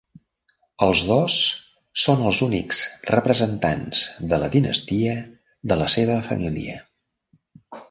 Els 0.85 1.01
dos 1.09 1.35
són 2.03 2.23
els 2.29 2.39
únics 2.45 2.79
representants 3.11 4.01
de 4.33 4.41
la 4.47 4.49
dinastia 4.57 5.15
de 5.73 5.81
la 5.85 5.93
seva 5.99 6.19
família. 6.33 6.83